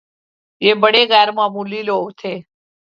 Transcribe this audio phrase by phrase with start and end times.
[0.61, 2.33] یہ بڑے غیرمعمولی لوگ تھے